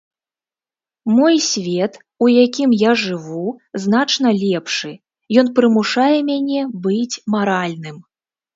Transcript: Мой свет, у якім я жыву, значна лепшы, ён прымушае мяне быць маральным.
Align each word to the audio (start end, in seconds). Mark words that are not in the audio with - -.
Мой 1.17 1.35
свет, 1.47 1.93
у 2.27 2.29
якім 2.45 2.69
я 2.79 2.91
жыву, 3.03 3.45
значна 3.85 4.29
лепшы, 4.41 4.91
ён 5.45 5.53
прымушае 5.59 6.11
мяне 6.33 6.61
быць 6.87 7.15
маральным. 7.39 7.97